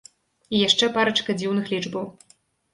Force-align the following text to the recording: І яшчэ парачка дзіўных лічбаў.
І 0.53 0.61
яшчэ 0.67 0.89
парачка 0.97 1.37
дзіўных 1.39 1.71
лічбаў. 1.77 2.05